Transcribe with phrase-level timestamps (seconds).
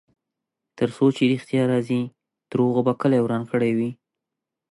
[0.77, 2.01] ترڅو چې ریښتیا راځي،
[2.51, 3.89] دروغو به کلی وران کړی وي.